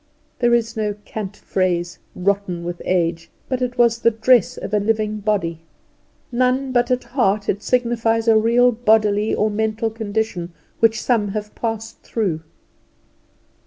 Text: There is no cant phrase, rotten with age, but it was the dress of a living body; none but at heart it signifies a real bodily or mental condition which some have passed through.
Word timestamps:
There 0.39 0.55
is 0.55 0.75
no 0.75 0.95
cant 1.05 1.37
phrase, 1.37 1.99
rotten 2.15 2.63
with 2.63 2.81
age, 2.85 3.29
but 3.47 3.61
it 3.61 3.77
was 3.77 3.99
the 3.99 4.09
dress 4.09 4.57
of 4.57 4.73
a 4.73 4.79
living 4.79 5.17
body; 5.19 5.59
none 6.31 6.71
but 6.71 6.89
at 6.89 7.03
heart 7.03 7.47
it 7.47 7.61
signifies 7.61 8.27
a 8.27 8.35
real 8.35 8.71
bodily 8.71 9.35
or 9.35 9.51
mental 9.51 9.91
condition 9.91 10.53
which 10.79 10.99
some 10.99 11.27
have 11.33 11.53
passed 11.53 12.01
through. 12.01 12.41